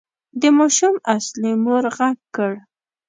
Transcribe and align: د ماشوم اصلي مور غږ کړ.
د 0.41 0.43
ماشوم 0.57 0.95
اصلي 1.15 1.51
مور 1.63 1.83
غږ 1.97 2.17
کړ. 2.35 2.53